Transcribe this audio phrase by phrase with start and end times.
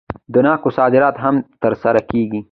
[0.33, 2.39] د ناکو صادرات هم ترسره کیږي.